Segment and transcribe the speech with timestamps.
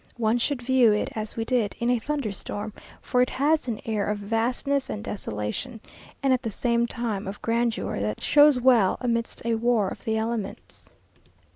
[0.17, 4.09] One should view it as we did, in a thunderstorm, for it has an air
[4.09, 5.79] of vastness and desolation,
[6.23, 10.17] and at the same time of grandeur, that shows well amidst a war of the
[10.17, 10.89] elements.